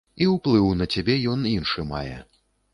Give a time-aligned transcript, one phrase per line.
[0.25, 2.19] І ўплыў на цябе ён іншы мае.